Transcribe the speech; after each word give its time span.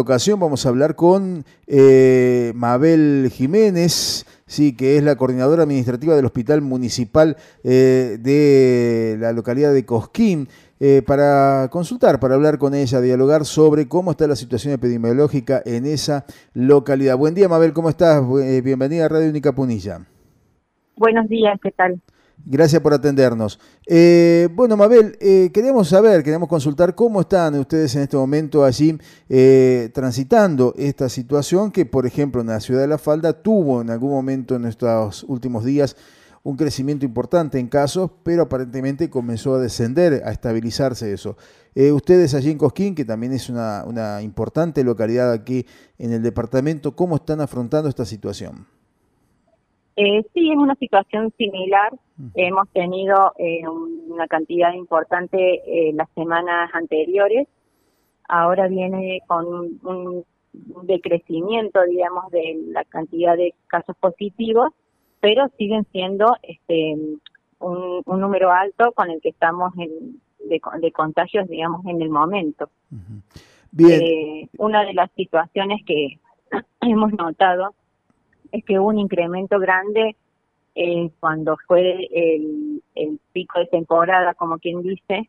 ocasión 0.00 0.40
vamos 0.40 0.64
a 0.64 0.68
hablar 0.68 0.94
con 0.94 1.44
eh, 1.66 2.52
Mabel 2.54 3.30
Jiménez, 3.32 4.26
sí, 4.46 4.76
que 4.76 4.96
es 4.96 5.02
la 5.02 5.16
coordinadora 5.16 5.62
administrativa 5.62 6.14
del 6.16 6.24
Hospital 6.24 6.62
Municipal 6.62 7.36
eh, 7.64 8.18
de 8.20 9.16
la 9.20 9.32
localidad 9.32 9.72
de 9.72 9.84
Cosquín, 9.84 10.48
eh, 10.80 11.02
para 11.06 11.68
consultar, 11.70 12.20
para 12.20 12.34
hablar 12.34 12.58
con 12.58 12.74
ella, 12.74 13.00
dialogar 13.00 13.44
sobre 13.44 13.88
cómo 13.88 14.12
está 14.12 14.26
la 14.26 14.36
situación 14.36 14.74
epidemiológica 14.74 15.62
en 15.64 15.86
esa 15.86 16.24
localidad. 16.54 17.16
Buen 17.16 17.34
día, 17.34 17.48
Mabel, 17.48 17.72
¿cómo 17.72 17.88
estás? 17.88 18.22
bienvenida 18.62 19.06
a 19.06 19.08
Radio 19.08 19.28
Única 19.28 19.52
Punilla. 19.52 20.00
Buenos 20.96 21.28
días, 21.28 21.58
¿qué 21.62 21.70
tal? 21.72 22.00
Gracias 22.44 22.80
por 22.80 22.94
atendernos. 22.94 23.58
Eh, 23.86 24.48
bueno, 24.54 24.76
Mabel, 24.76 25.18
eh, 25.20 25.50
queríamos 25.52 25.88
saber, 25.88 26.22
queríamos 26.22 26.48
consultar 26.48 26.94
cómo 26.94 27.20
están 27.20 27.58
ustedes 27.58 27.94
en 27.96 28.02
este 28.02 28.16
momento 28.16 28.64
allí 28.64 28.96
eh, 29.28 29.90
transitando 29.92 30.72
esta 30.78 31.08
situación 31.08 31.70
que, 31.70 31.84
por 31.84 32.06
ejemplo, 32.06 32.40
en 32.40 32.46
la 32.46 32.60
ciudad 32.60 32.80
de 32.80 32.86
La 32.86 32.96
Falda 32.98 33.34
tuvo 33.34 33.82
en 33.82 33.90
algún 33.90 34.12
momento 34.12 34.54
en 34.54 34.64
estos 34.64 35.24
últimos 35.24 35.64
días 35.64 35.96
un 36.42 36.56
crecimiento 36.56 37.04
importante 37.04 37.58
en 37.58 37.68
casos, 37.68 38.10
pero 38.22 38.44
aparentemente 38.44 39.10
comenzó 39.10 39.56
a 39.56 39.60
descender, 39.60 40.22
a 40.24 40.30
estabilizarse 40.30 41.12
eso. 41.12 41.36
ustedes 41.92 42.32
allí 42.32 42.50
en 42.50 42.58
Cosquín, 42.58 42.94
que 42.94 43.04
también 43.04 43.32
es 43.34 43.50
una 43.50 44.22
importante 44.22 44.82
localidad 44.84 45.32
aquí 45.32 45.66
en 45.98 46.12
el 46.12 46.22
departamento, 46.22 46.96
¿cómo 46.96 47.16
están 47.16 47.42
afrontando 47.42 47.90
esta 47.90 48.06
situación? 48.06 48.77
Eh, 50.00 50.24
sí, 50.32 50.52
es 50.52 50.56
una 50.56 50.76
situación 50.76 51.32
similar. 51.36 51.92
Hemos 52.36 52.68
tenido 52.68 53.32
eh, 53.36 53.66
una 53.66 54.28
cantidad 54.28 54.72
importante 54.72 55.38
eh, 55.66 55.92
las 55.92 56.08
semanas 56.14 56.70
anteriores. 56.72 57.48
Ahora 58.28 58.68
viene 58.68 59.22
con 59.26 59.80
un, 59.82 60.24
decrecimiento, 60.84 61.80
digamos, 61.82 62.30
de 62.30 62.60
la 62.68 62.84
cantidad 62.84 63.36
de 63.36 63.54
casos 63.66 63.96
positivos, 63.96 64.72
pero 65.18 65.48
siguen 65.58 65.84
siendo 65.90 66.36
este 66.42 66.96
un, 67.58 68.02
número 68.06 68.52
alto 68.52 68.92
con 68.92 69.10
el 69.10 69.20
que 69.20 69.30
estamos 69.30 69.72
en, 69.78 70.20
de, 70.48 70.92
contagios, 70.92 71.48
digamos, 71.48 71.84
en 71.86 72.00
el 72.02 72.08
momento. 72.08 72.70
Bien. 73.72 74.48
una 74.58 74.84
de 74.84 74.94
las 74.94 75.10
situaciones 75.16 75.84
que 75.84 76.20
hemos 76.82 77.12
notado 77.14 77.74
es 78.52 78.64
que 78.64 78.78
hubo 78.78 78.88
un 78.88 78.98
incremento 78.98 79.58
grande 79.58 80.16
eh, 80.74 81.10
cuando 81.18 81.56
fue 81.66 82.08
el, 82.12 82.82
pico 83.32 83.58
de 83.58 83.66
temporada, 83.66 84.34
como 84.34 84.58
quien 84.58 84.82
dice, 84.82 85.28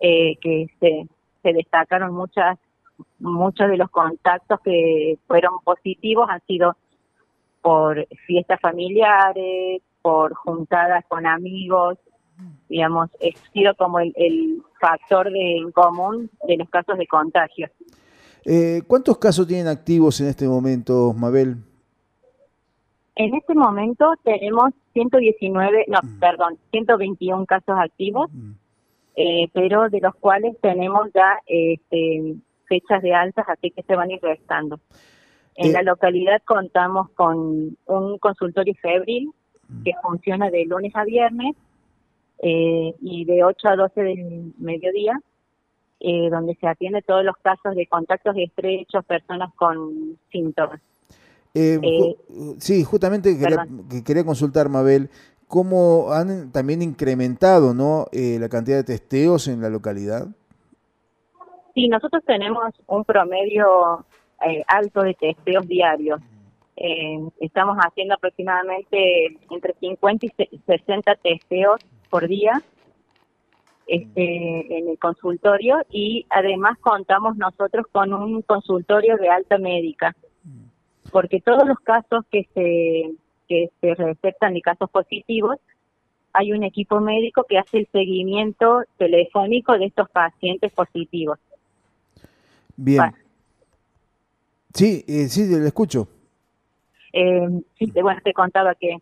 eh, 0.00 0.36
que 0.40 0.66
se, 0.80 1.52
destacaron 1.52 2.14
muchas 2.14 2.58
muchos 3.18 3.68
de 3.68 3.78
los 3.78 3.90
contactos 3.90 4.60
que 4.60 5.18
fueron 5.26 5.58
positivos 5.64 6.28
han 6.28 6.40
sido 6.46 6.76
por 7.60 8.06
fiestas 8.26 8.60
familiares, 8.60 9.82
por 10.02 10.34
juntadas 10.34 11.04
con 11.08 11.26
amigos, 11.26 11.98
digamos, 12.68 13.08
ha 13.14 13.52
sido 13.52 13.74
como 13.76 13.98
el, 14.00 14.62
factor 14.80 15.30
de 15.30 15.58
en 15.58 15.70
común 15.70 16.28
de 16.46 16.56
los 16.56 16.68
casos 16.68 16.98
de 16.98 17.06
contagio. 17.06 17.68
Eh, 18.44 18.82
¿Cuántos 18.88 19.16
casos 19.18 19.46
tienen 19.46 19.68
activos 19.68 20.20
en 20.20 20.26
este 20.26 20.48
momento, 20.48 21.14
Mabel? 21.16 21.56
En 23.14 23.34
este 23.34 23.54
momento 23.54 24.14
tenemos 24.24 24.70
119, 24.94 25.84
no, 25.88 25.98
mm. 26.02 26.18
perdón, 26.18 26.58
121 26.70 27.44
casos 27.46 27.76
activos, 27.78 28.30
mm. 28.32 28.52
eh, 29.16 29.48
pero 29.52 29.88
de 29.90 30.00
los 30.00 30.14
cuales 30.14 30.56
tenemos 30.60 31.10
ya 31.14 31.38
este, 31.46 32.36
fechas 32.66 33.02
de 33.02 33.12
altas, 33.12 33.46
así 33.48 33.70
que 33.70 33.82
se 33.82 33.96
van 33.96 34.10
a 34.10 34.14
ir 34.14 34.22
restando. 34.22 34.80
En 35.56 35.70
eh. 35.70 35.72
la 35.72 35.82
localidad 35.82 36.40
contamos 36.46 37.10
con 37.10 37.76
un 37.84 38.18
consultorio 38.18 38.74
febril 38.80 39.30
mm. 39.68 39.82
que 39.82 39.92
funciona 40.02 40.48
de 40.48 40.64
lunes 40.64 40.96
a 40.96 41.04
viernes 41.04 41.54
eh, 42.42 42.94
y 43.00 43.26
de 43.26 43.44
8 43.44 43.68
a 43.68 43.76
12 43.76 44.02
del 44.02 44.54
mediodía, 44.58 45.20
donde 46.30 46.56
se 46.56 46.66
atiende 46.66 47.00
todos 47.02 47.24
los 47.24 47.36
casos 47.36 47.76
de 47.76 47.86
contactos 47.86 48.34
estrechos, 48.36 49.04
personas 49.04 49.54
con 49.54 50.18
síntomas. 50.32 50.80
Eh, 51.54 51.78
eh, 51.82 52.16
sí, 52.58 52.82
justamente 52.82 53.36
quería, 54.04 54.24
consultar, 54.24 54.70
Mabel, 54.70 55.10
cómo 55.48 56.12
han 56.12 56.50
también 56.50 56.80
incrementado 56.80 57.74
¿no? 57.74 58.06
Eh, 58.10 58.38
la 58.40 58.48
cantidad 58.48 58.78
de 58.78 58.84
testeos 58.84 59.48
en 59.48 59.60
la 59.60 59.68
localidad. 59.68 60.28
Sí, 61.74 61.88
nosotros 61.88 62.22
tenemos 62.26 62.72
un 62.86 63.04
promedio 63.04 64.04
alto 64.66 65.02
de 65.02 65.14
testeos 65.14 65.66
diarios. 65.68 66.20
estamos 67.40 67.76
haciendo 67.78 68.14
aproximadamente 68.14 69.38
entre 69.50 69.74
50 69.78 70.26
y 70.26 70.58
60 70.66 71.14
testeos 71.16 71.80
por 72.10 72.26
día 72.26 72.60
este, 73.86 74.78
en 74.78 74.88
el 74.88 74.98
consultorio 74.98 75.78
y 75.90 76.26
además 76.30 76.78
contamos 76.80 77.36
nosotros 77.36 77.86
con 77.92 78.12
un 78.12 78.42
consultorio 78.42 79.16
de 79.16 79.28
alta 79.28 79.58
médica 79.58 80.14
porque 81.12 81.40
todos 81.40 81.68
los 81.68 81.78
casos 81.80 82.24
que 82.30 82.48
se, 82.54 83.12
que 83.48 83.70
se 83.80 83.94
recetan 83.94 84.56
y 84.56 84.62
casos 84.62 84.90
positivos, 84.90 85.58
hay 86.32 86.52
un 86.52 86.64
equipo 86.64 87.00
médico 87.00 87.44
que 87.48 87.58
hace 87.58 87.80
el 87.80 87.88
seguimiento 87.92 88.82
telefónico 88.96 89.78
de 89.78 89.86
estos 89.86 90.08
pacientes 90.10 90.72
positivos. 90.72 91.38
Bien. 92.74 93.12
Sí, 94.72 95.04
eh, 95.06 95.28
sí, 95.28 95.46
le 95.46 95.66
escucho. 95.66 96.08
Eh, 97.12 97.46
sí, 97.78 97.92
bueno, 98.00 98.20
te 98.24 98.32
contaba 98.32 98.74
que 98.74 98.96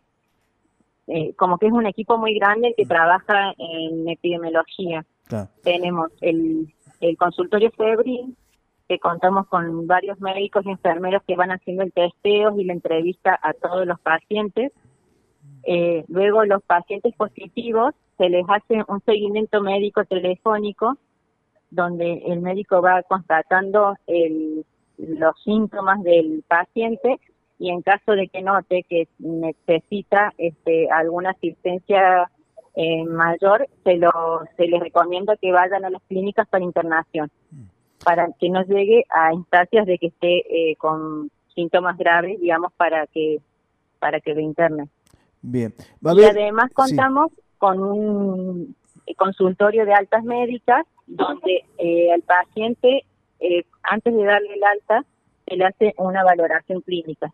eh, 1.07 1.33
como 1.35 1.57
que 1.57 1.67
es 1.67 1.71
un 1.71 1.87
equipo 1.87 2.17
muy 2.17 2.35
grande 2.35 2.73
que 2.75 2.85
mm. 2.85 2.87
trabaja 2.89 3.53
en 3.57 4.09
epidemiología. 4.09 5.05
Tenemos 5.63 6.11
el, 6.19 6.67
el 6.99 7.15
consultorio 7.15 7.71
febril, 7.71 8.35
que 8.91 8.99
contamos 8.99 9.47
con 9.47 9.87
varios 9.87 10.19
médicos 10.19 10.65
y 10.65 10.69
enfermeros 10.69 11.23
que 11.25 11.37
van 11.37 11.49
haciendo 11.49 11.83
el 11.83 11.93
testeo 11.93 12.59
y 12.59 12.65
la 12.65 12.73
entrevista 12.73 13.39
a 13.41 13.53
todos 13.53 13.87
los 13.87 13.97
pacientes. 14.01 14.73
Eh, 15.63 16.03
luego 16.09 16.43
los 16.43 16.61
pacientes 16.63 17.15
positivos 17.15 17.95
se 18.17 18.27
les 18.27 18.43
hace 18.49 18.83
un 18.89 18.99
seguimiento 19.05 19.61
médico 19.61 20.03
telefónico 20.03 20.97
donde 21.69 22.21
el 22.25 22.41
médico 22.41 22.81
va 22.81 23.01
constatando 23.03 23.95
los 24.97 25.41
síntomas 25.41 26.03
del 26.03 26.43
paciente 26.45 27.17
y 27.59 27.69
en 27.69 27.83
caso 27.83 28.11
de 28.11 28.27
que 28.27 28.41
note 28.41 28.83
que 28.89 29.07
necesita 29.19 30.33
este, 30.37 30.91
alguna 30.91 31.29
asistencia 31.29 32.29
eh, 32.75 33.05
mayor, 33.05 33.69
se, 33.85 33.95
lo, 33.95 34.41
se 34.57 34.67
les 34.67 34.81
recomienda 34.81 35.37
que 35.37 35.53
vayan 35.53 35.85
a 35.85 35.89
las 35.89 36.01
clínicas 36.09 36.45
para 36.49 36.65
internación 36.65 37.31
para 38.03 38.29
que 38.39 38.49
no 38.49 38.63
llegue 38.63 39.05
a 39.09 39.33
instancias 39.33 39.85
de 39.85 39.97
que 39.97 40.07
esté 40.07 40.71
eh, 40.71 40.75
con 40.77 41.29
síntomas 41.53 41.97
graves, 41.97 42.39
digamos, 42.39 42.71
para 42.73 43.07
que 43.07 43.39
para 43.99 44.19
que 44.19 44.33
lo 44.33 44.41
interne. 44.41 44.89
Bien. 45.41 45.73
y 46.01 46.23
además 46.23 46.71
contamos 46.73 47.31
con 47.57 47.81
un 47.81 48.75
consultorio 49.17 49.85
de 49.85 49.93
altas 49.93 50.23
médicas 50.23 50.85
donde 51.05 51.65
eh, 51.77 52.11
al 52.11 52.21
paciente, 52.21 53.05
eh, 53.39 53.63
antes 53.83 54.13
de 54.13 54.23
darle 54.23 54.53
el 54.53 54.63
alta, 54.63 55.05
se 55.45 55.55
le 55.55 55.65
hace 55.65 55.93
una 55.97 56.23
valoración 56.23 56.81
clínica. 56.81 57.31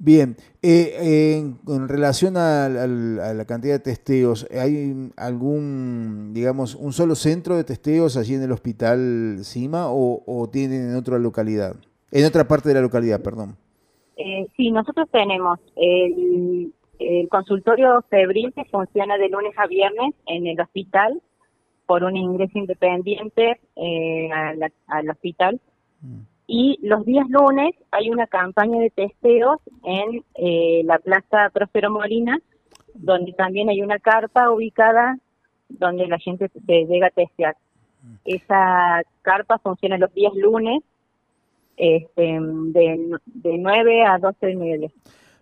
Bien, 0.00 0.36
eh, 0.62 1.42
en, 1.66 1.88
relación 1.88 2.36
a, 2.36 2.68
la 2.68 3.44
cantidad 3.46 3.74
de 3.74 3.80
testeos, 3.80 4.46
¿hay 4.52 5.10
algún, 5.16 6.32
digamos, 6.32 6.76
un 6.76 6.92
solo 6.92 7.16
centro 7.16 7.56
de 7.56 7.64
testeos 7.64 8.16
allí 8.16 8.34
en 8.34 8.42
el 8.42 8.52
hospital 8.52 9.40
CIMA 9.42 9.86
o, 9.88 10.48
tienen 10.52 10.90
en 10.90 10.96
otra 10.96 11.18
localidad? 11.18 11.74
En 12.12 12.24
otra 12.24 12.46
parte 12.46 12.68
de 12.68 12.76
la 12.76 12.80
localidad, 12.80 13.20
perdón. 13.22 13.56
Eh, 14.16 14.46
sí, 14.56 14.70
nosotros 14.70 15.08
tenemos 15.10 15.58
el, 15.74 16.72
consultorio 17.28 18.04
febril 18.08 18.52
que 18.54 18.64
funciona 18.66 19.18
de 19.18 19.28
lunes 19.28 19.52
a 19.56 19.66
viernes 19.66 20.14
en 20.26 20.46
el 20.46 20.60
hospital 20.60 21.20
por 21.86 22.04
un 22.04 22.16
ingreso 22.16 22.56
independiente 22.56 23.58
eh, 23.74 24.30
al 24.86 25.10
hospital. 25.10 25.60
Mm. 26.00 26.20
Y 26.50 26.78
los 26.82 27.04
días 27.04 27.26
lunes 27.28 27.74
hay 27.90 28.08
una 28.08 28.26
campaña 28.26 28.80
de 28.80 28.88
testeos 28.88 29.58
en 29.84 30.24
eh, 30.34 30.80
la 30.84 30.98
Plaza 30.98 31.50
Próspero 31.52 31.90
Molina, 31.90 32.40
donde 32.94 33.34
también 33.34 33.68
hay 33.68 33.82
una 33.82 33.98
carpa 33.98 34.50
ubicada 34.50 35.18
donde 35.68 36.06
la 36.06 36.18
gente 36.18 36.48
se 36.48 36.86
llega 36.86 37.08
a 37.08 37.10
testear. 37.10 37.54
Esa 38.24 39.02
carpa 39.20 39.58
funciona 39.58 39.98
los 39.98 40.12
días 40.14 40.32
lunes 40.34 40.82
este, 41.76 42.22
de, 42.40 43.18
de 43.26 43.58
9 43.58 44.06
a 44.06 44.18
12 44.18 44.46
del 44.46 44.56
mediodía. 44.56 44.90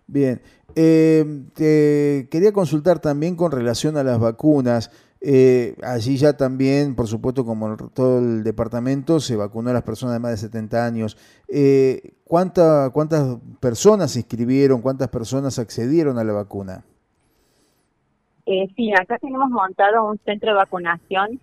Bien, 0.07 0.41
eh, 0.75 1.23
te 1.53 2.27
quería 2.29 2.51
consultar 2.51 2.99
también 2.99 3.37
con 3.37 3.51
relación 3.51 3.95
a 3.95 4.03
las 4.03 4.19
vacunas. 4.19 4.91
Eh, 5.19 5.75
allí 5.83 6.17
ya 6.17 6.37
también, 6.37 6.95
por 6.95 7.07
supuesto, 7.07 7.45
como 7.45 7.75
todo 7.93 8.19
el 8.19 8.43
departamento, 8.43 9.19
se 9.19 9.35
vacunó 9.35 9.71
a 9.71 9.73
las 9.73 9.83
personas 9.83 10.13
de 10.15 10.19
más 10.19 10.31
de 10.31 10.37
70 10.37 10.85
años. 10.85 11.17
Eh, 11.47 12.13
¿cuánta, 12.23 12.89
¿Cuántas 12.91 13.37
personas 13.59 14.11
se 14.11 14.19
inscribieron? 14.19 14.81
¿Cuántas 14.81 15.09
personas 15.09 15.59
accedieron 15.59 16.17
a 16.17 16.23
la 16.23 16.33
vacuna? 16.33 16.83
Eh, 18.45 18.67
sí, 18.75 18.93
acá 18.93 19.17
tenemos 19.17 19.49
montado 19.49 20.05
un 20.05 20.17
centro 20.19 20.51
de 20.51 20.55
vacunación 20.55 21.39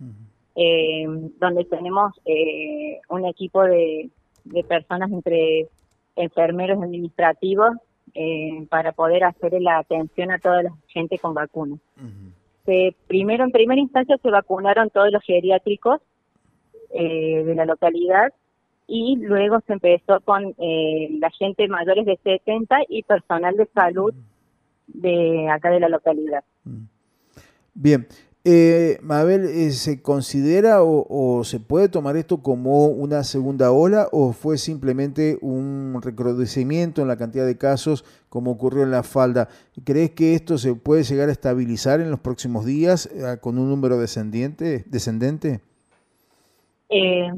eh, 0.55 1.05
donde 1.37 1.65
tenemos 1.65 2.13
eh, 2.25 3.01
un 3.09 3.25
equipo 3.25 3.63
de, 3.63 4.09
personas 4.67 5.11
entre 5.11 5.67
enfermeros 6.15 6.81
administrativos 6.81 7.75
eh, 8.13 8.65
para 8.69 8.93
poder 8.93 9.25
hacer 9.25 9.59
la 9.59 9.79
atención 9.79 10.31
a 10.31 10.39
toda 10.39 10.63
la 10.63 10.73
gente 10.87 11.19
con 11.19 11.33
vacunas. 11.33 11.79
Primero, 13.07 13.43
en 13.43 13.51
primera 13.51 13.81
instancia, 13.81 14.17
se 14.21 14.29
vacunaron 14.29 14.89
todos 14.89 15.11
los 15.11 15.23
geriátricos 15.23 16.01
de 16.91 17.53
la 17.55 17.65
localidad 17.65 18.33
y 18.87 19.17
luego 19.17 19.59
se 19.67 19.73
empezó 19.73 20.21
con 20.21 20.55
la 20.57 21.29
gente 21.31 21.67
mayores 21.67 22.05
de 22.05 22.17
70 22.23 22.77
y 22.89 23.03
personal 23.03 23.57
de 23.57 23.65
salud 23.73 24.13
de 24.87 25.49
acá 25.49 25.69
de 25.71 25.79
la 25.79 25.89
localidad. 25.89 26.43
Bien, 27.73 28.07
eh, 28.47 28.99
Mabel, 29.01 29.45
eh, 29.45 29.71
¿se 29.71 30.03
considera 30.03 30.83
o, 30.83 31.43
se 31.43 31.59
puede 31.59 31.89
tomar 31.89 32.15
esto 32.15 32.43
como 32.43 32.85
una 32.85 33.23
segunda 33.23 33.71
ola 33.71 34.07
o 34.11 34.33
fue 34.33 34.59
simplemente 34.59 35.39
un 35.41 35.99
recrudecimiento 35.99 37.01
en 37.01 37.07
la 37.07 37.17
cantidad 37.17 37.47
de 37.47 37.57
casos 37.57 38.05
como 38.29 38.51
ocurrió 38.51 38.83
en 38.83 38.91
la 38.91 39.01
falda? 39.01 39.47
¿Crees 39.83 40.11
que 40.11 40.35
esto 40.35 40.59
se 40.59 40.75
puede 40.75 41.01
llegar 41.01 41.29
a 41.29 41.31
estabilizar 41.31 42.01
en 42.01 42.11
los 42.11 42.19
próximos 42.19 42.67
días 42.67 43.07
eh, 43.07 43.39
con 43.41 43.57
un 43.57 43.67
número 43.67 43.97
descendiente, 43.97 44.83
descendente? 44.85 45.61
Eh, 46.89 47.31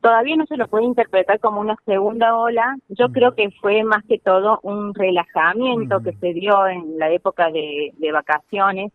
todavía 0.00 0.36
no 0.36 0.46
se 0.46 0.58
lo 0.58 0.68
puede 0.68 0.84
interpretar 0.84 1.40
como 1.40 1.60
una 1.60 1.74
segunda 1.84 2.36
ola. 2.36 2.76
Yo 2.88 3.10
creo 3.10 3.34
que 3.34 3.50
fue 3.60 3.82
más 3.82 4.04
que 4.04 4.20
todo 4.20 4.60
un 4.62 4.94
relajamiento 4.94 6.00
que 6.04 6.12
se 6.12 6.34
dio 6.34 6.68
en 6.68 7.00
la 7.00 7.10
época 7.10 7.50
de 7.50 8.12
vacaciones 8.12 8.92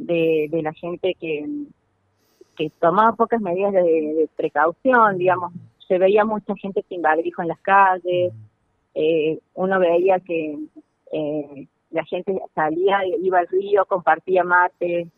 de, 0.00 0.60
la 0.62 0.72
gente 0.72 1.14
que, 1.14 1.46
que 2.56 2.70
tomaba 2.80 3.12
pocas 3.12 3.40
medidas 3.40 3.72
de, 3.72 4.28
precaución, 4.36 5.18
digamos, 5.18 5.52
se 5.86 5.98
veía 5.98 6.24
mucha 6.24 6.54
gente 6.56 6.84
sin 6.88 7.02
barbijo 7.02 7.42
en 7.42 7.48
las 7.48 7.60
calles, 7.60 8.32
eh, 8.94 9.38
uno 9.54 9.78
veía 9.78 10.18
que 10.20 10.58
eh, 11.12 11.68
la 11.90 12.04
gente 12.04 12.40
salía, 12.54 13.00
iba 13.20 13.40
al 13.40 13.48
río, 13.48 13.84
compartía 13.86 14.44
mate, 14.44 15.08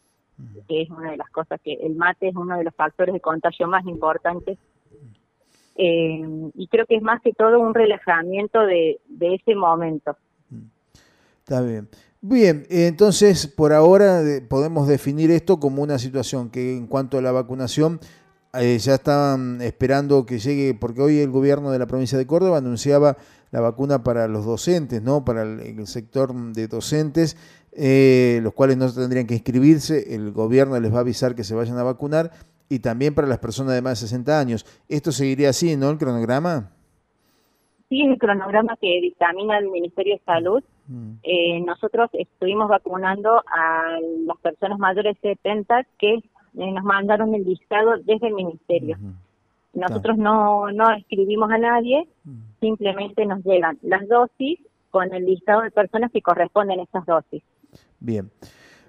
que 0.69 0.83
es 0.83 0.91
una 0.91 1.13
de 1.13 1.17
las 1.17 1.31
cosas 1.31 1.61
que 1.61 1.75
el 1.75 1.95
mate 1.95 2.29
es 2.29 2.35
uno 2.35 2.57
de 2.57 2.65
los 2.65 2.75
factores 2.75 3.13
de 3.13 3.21
contagio 3.21 3.69
más 3.69 3.85
importantes. 3.87 4.59
Eh, 5.77 6.51
y 6.55 6.67
creo 6.67 6.87
que 6.87 6.97
es 6.97 7.03
más 7.03 7.23
que 7.23 7.33
todo 7.33 7.59
un 7.59 7.73
relajamiento 7.73 8.61
de, 8.61 9.01
de 9.07 9.35
ese 9.35 9.55
momento. 9.55 10.17
Está 11.39 11.63
bien. 11.63 11.89
Bien, 12.25 12.67
entonces 12.71 13.49
por 13.49 13.73
ahora 13.73 14.23
podemos 14.49 14.87
definir 14.87 15.33
esto 15.33 15.59
como 15.59 15.83
una 15.83 15.99
situación 15.99 16.51
que 16.51 16.77
en 16.77 16.87
cuanto 16.87 17.19
a 17.19 17.21
la 17.21 17.33
vacunación 17.33 17.99
eh, 18.55 18.79
ya 18.79 18.95
estaban 18.95 19.61
esperando 19.61 20.25
que 20.25 20.39
llegue, 20.39 20.73
porque 20.73 21.01
hoy 21.01 21.19
el 21.19 21.31
gobierno 21.31 21.73
de 21.73 21.81
la 21.81 21.89
provincia 21.89 22.17
de 22.17 22.25
Córdoba 22.25 22.59
anunciaba 22.59 23.17
la 23.51 23.61
vacuna 23.61 24.05
para 24.05 24.29
los 24.29 24.45
docentes, 24.45 25.03
¿no? 25.03 25.25
Para 25.25 25.43
el, 25.43 25.85
sector 25.89 26.33
de 26.33 26.69
docentes, 26.69 27.37
eh, 27.73 28.39
los 28.41 28.55
cuales 28.55 28.77
no 28.77 28.93
tendrían 28.93 29.27
que 29.27 29.35
inscribirse, 29.35 30.15
el 30.15 30.31
gobierno 30.31 30.79
les 30.79 30.93
va 30.93 30.99
a 30.99 31.01
avisar 31.01 31.35
que 31.35 31.43
se 31.43 31.57
vayan 31.57 31.77
a 31.79 31.83
vacunar, 31.83 32.31
y 32.69 32.79
también 32.79 33.17
para 33.17 33.27
las 33.27 33.39
personas 33.39 33.75
de 33.75 33.83
más 33.83 33.99
de 33.99 34.07
60 34.07 34.39
años. 34.39 34.65
¿Esto 34.89 35.11
seguiría 35.11 35.49
así, 35.49 35.75
no, 35.75 35.91
el 35.91 35.99
cronograma? 35.99 36.71
Sí, 37.89 38.01
el 38.01 38.17
cronograma 38.17 38.77
que 38.81 39.01
dictamina 39.01 39.59
el 39.59 39.71
Ministerio 39.71 40.15
de 40.15 40.23
Salud 40.25 40.63
Mm. 40.89 41.13
Eh, 41.23 41.61
nosotros 41.61 42.11
estuvimos 42.13 42.69
vacunando 42.69 43.43
a 43.47 43.99
las 44.27 44.39
personas 44.39 44.79
mayores 44.79 45.17
de 45.23 45.31
70 45.35 45.87
que 45.99 46.15
eh, 46.15 46.23
nos 46.55 46.85
mandaron 46.85 47.35
el 47.35 47.45
listado 47.45 47.97
desde 47.99 48.29
el 48.29 48.35
ministerio. 48.35 48.99
Nosotros 49.75 50.19
no, 50.19 50.71
no 50.71 50.93
escribimos 50.93 51.51
a 51.51 51.59
nadie, 51.59 52.07
mm. 52.25 52.41
simplemente 52.61 53.25
nos 53.25 53.43
llegan 53.45 53.79
las 53.83 54.07
dosis 54.09 54.61
con 54.91 55.13
el 55.15 55.25
listado 55.25 55.63
de 55.63 55.71
personas 55.71 56.13
que 56.13 56.21
corresponden 56.21 56.81
a 56.81 56.83
esas 56.83 57.07
dosis. 57.07 57.43
Bien. 57.99 58.31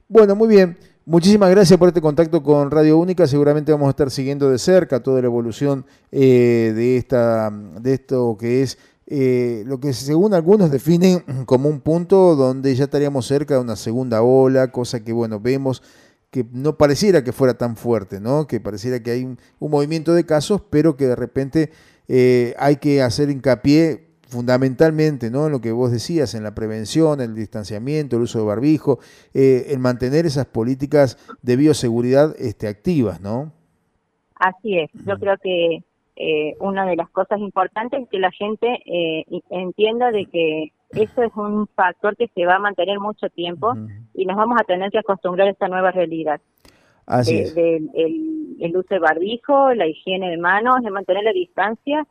Bueno, 0.09 0.35
muy 0.35 0.49
bien. 0.49 0.77
Muchísimas 1.05 1.49
gracias 1.49 1.77
por 1.77 1.89
este 1.89 1.99
contacto 1.99 2.41
con 2.41 2.71
Radio 2.71 2.97
Única. 2.97 3.27
Seguramente 3.27 3.71
vamos 3.73 3.87
a 3.87 3.89
estar 3.89 4.09
siguiendo 4.09 4.49
de 4.49 4.57
cerca 4.57 5.03
toda 5.03 5.19
la 5.19 5.27
evolución 5.27 5.85
eh, 6.11 6.71
de 6.73 6.97
esta 6.97 7.49
de 7.51 7.93
esto 7.93 8.37
que 8.39 8.61
es 8.61 8.77
eh, 9.15 9.63
lo 9.67 9.79
que 9.79 9.93
según 9.93 10.33
algunos 10.33 10.71
definen 10.71 11.19
como 11.45 11.69
un 11.69 11.81
punto 11.81 12.35
donde 12.35 12.73
ya 12.73 12.85
estaríamos 12.85 13.27
cerca 13.27 13.53
de 13.53 13.59
una 13.59 13.75
segunda 13.75 14.23
ola, 14.23 14.71
cosa 14.71 15.03
que 15.03 15.13
bueno, 15.13 15.39
vemos 15.39 15.83
que 16.31 16.43
no 16.51 16.79
pareciera 16.79 17.23
que 17.23 17.31
fuera 17.31 17.53
tan 17.53 17.75
fuerte, 17.75 18.19
¿no? 18.19 18.47
que 18.47 18.59
pareciera 18.59 19.03
que 19.03 19.11
hay 19.11 19.23
un, 19.23 19.37
movimiento 19.59 20.15
de 20.15 20.25
casos, 20.25 20.63
pero 20.67 20.97
que 20.97 21.05
de 21.05 21.15
repente 21.15 21.71
eh, 22.07 22.55
hay 22.57 22.77
que 22.77 23.03
hacer 23.03 23.29
hincapié 23.29 24.07
fundamentalmente 24.29 25.29
¿no? 25.29 25.45
en 25.45 25.51
lo 25.51 25.61
que 25.61 25.71
vos 25.71 25.91
decías, 25.91 26.33
en 26.33 26.41
la 26.41 26.55
prevención, 26.55 27.21
el 27.21 27.35
distanciamiento, 27.35 28.15
el 28.15 28.23
uso 28.23 28.39
de 28.39 28.45
barbijo, 28.45 28.97
eh, 29.35 29.67
en 29.67 29.79
mantener 29.79 30.25
esas 30.25 30.47
políticas 30.47 31.19
de 31.43 31.55
bioseguridad 31.55 32.35
este, 32.39 32.67
activas, 32.67 33.21
¿no? 33.21 33.53
Así 34.37 34.79
es, 34.79 34.89
yo 35.05 35.19
creo 35.19 35.35
que 35.37 35.83
eh, 36.15 36.55
una 36.59 36.85
de 36.85 36.95
las 36.95 37.09
cosas 37.09 37.39
importantes 37.39 38.03
es 38.03 38.09
que 38.09 38.19
la 38.19 38.31
gente 38.31 38.67
eh, 38.85 39.25
entienda 39.49 40.11
de 40.11 40.25
que 40.27 40.71
eso 40.91 41.23
es 41.23 41.31
un 41.35 41.67
factor 41.75 42.15
que 42.15 42.27
se 42.35 42.45
va 42.45 42.55
a 42.55 42.59
mantener 42.59 42.99
mucho 42.99 43.29
tiempo 43.29 43.73
y 44.13 44.25
nos 44.25 44.37
vamos 44.37 44.59
a 44.59 44.63
tener 44.63 44.91
que 44.91 44.99
acostumbrar 44.99 45.47
a 45.47 45.51
esta 45.51 45.67
nueva 45.67 45.91
realidad. 45.91 46.39
Así 47.05 47.43
el, 47.55 48.77
uso 48.77 48.87
de 48.93 48.99
barbijo, 48.99 49.73
la 49.73 49.87
higiene 49.87 50.29
de 50.29 50.37
manos, 50.37 50.81
de 50.83 50.91
mantener 50.91 51.23
la 51.23 51.33
distancia, 51.33 52.05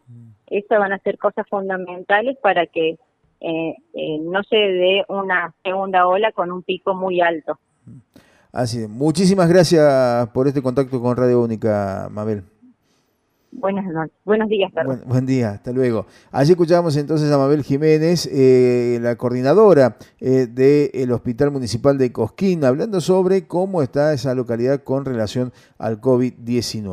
esas 0.48 0.78
van 0.78 0.92
a 0.92 0.98
ser 0.98 1.16
cosas 1.18 1.46
fundamentales 1.48 2.36
para 2.42 2.66
que 2.66 2.98
eh, 3.40 3.74
eh, 3.94 4.18
no 4.20 4.42
se 4.44 4.56
dé 4.56 5.04
una 5.08 5.54
segunda 5.64 6.06
ola 6.06 6.30
con 6.32 6.52
un 6.52 6.62
pico 6.62 6.94
muy 6.94 7.20
alto. 7.20 7.58
Así 8.52 8.82
es. 8.82 8.88
Muchísimas 8.88 9.48
gracias 9.48 10.28
por 10.28 10.46
este 10.46 10.60
contacto 10.60 11.00
con 11.00 11.16
Radio 11.16 11.40
Única, 11.40 12.08
Mabel. 12.10 12.44
Buenas 13.52 13.84
noches. 13.84 14.14
Buenos 14.24 14.48
días, 14.48 14.72
perdón. 14.72 15.02
Buen, 15.06 15.26
día, 15.26 15.50
hasta 15.50 15.72
luego. 15.72 16.06
Allí 16.30 16.52
escuchamos 16.52 16.96
entonces 16.96 17.30
a 17.30 17.36
Mabel 17.36 17.62
Jiménez, 17.62 18.26
eh, 18.32 18.98
la 19.02 19.16
coordinadora 19.16 19.96
eh, 20.20 20.46
del 20.46 21.12
Hospital 21.12 21.50
Municipal 21.50 21.98
de 21.98 22.10
Cosquín, 22.12 22.64
hablando 22.64 23.02
sobre 23.02 23.46
cómo 23.46 23.82
está 23.82 24.14
esa 24.14 24.34
localidad 24.34 24.82
con 24.82 25.04
relación 25.04 25.52
al 25.76 26.00
COVID-19. 26.00 26.90